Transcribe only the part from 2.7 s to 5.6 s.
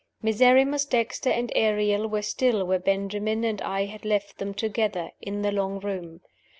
Benjamin and I had left them together in the